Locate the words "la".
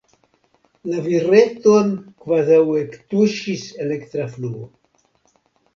0.91-1.01